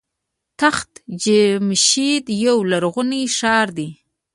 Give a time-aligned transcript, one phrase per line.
[0.59, 0.89] تخت
[1.23, 3.89] جمشید یو لرغونی ښار دی.